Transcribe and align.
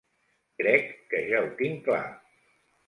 Crec 0.61 0.89
que 1.13 1.21
ja 1.29 1.43
ho 1.45 1.53
tinc 1.63 1.87
clar. 1.91 2.05